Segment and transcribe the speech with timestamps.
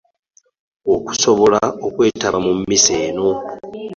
[0.95, 3.29] Okusobola okwetaba mu mmisa eno.